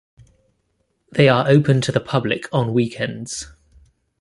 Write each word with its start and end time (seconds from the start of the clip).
They 1.11 1.29
are 1.29 1.47
open 1.47 1.79
to 1.81 1.91
the 1.91 1.99
public 1.99 2.51
on 2.51 2.73
weekends. 2.73 3.51